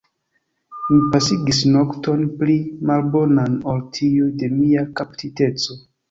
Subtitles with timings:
[0.91, 2.55] Mi pasigis nokton pli
[2.91, 5.77] malbonan ol tiuj de mia kaptiteco.